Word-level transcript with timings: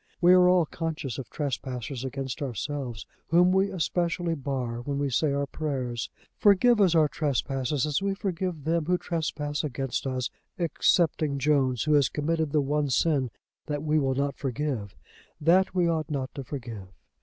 We 0.19 0.33
are 0.33 0.49
all 0.49 0.65
conscious 0.65 1.19
of 1.19 1.29
trespassers 1.29 2.03
against 2.03 2.41
ourselves 2.41 3.05
whom 3.27 3.51
we 3.51 3.69
especially 3.69 4.33
bar 4.33 4.79
when 4.81 4.97
we 4.97 5.11
say 5.11 5.31
our 5.31 5.45
prayers. 5.45 6.09
Forgive 6.39 6.81
us 6.81 6.95
our 6.95 7.07
trespasses, 7.07 7.85
as 7.85 8.01
we 8.01 8.15
forgive 8.15 8.63
them 8.63 8.85
who 8.85 8.97
trespass 8.97 9.63
against 9.63 10.07
us, 10.07 10.31
excepting 10.57 11.37
Jones 11.37 11.83
who 11.83 11.93
has 11.93 12.09
committed 12.09 12.51
the 12.51 12.61
one 12.61 12.89
sin 12.89 13.29
that 13.67 13.83
we 13.83 13.99
will 13.99 14.15
not 14.15 14.33
forgive, 14.37 14.95
that 15.39 15.75
we 15.75 15.87
ought 15.87 16.09
not 16.09 16.33
to 16.33 16.43
forgive. 16.43 16.87